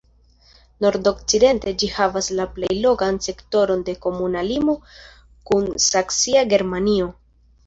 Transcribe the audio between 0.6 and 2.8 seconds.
Nordokcidente ĝi havas la plej